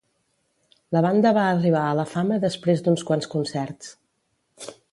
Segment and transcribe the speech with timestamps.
[0.95, 3.93] La banda va arribar a la fama després d'uns quants concerts.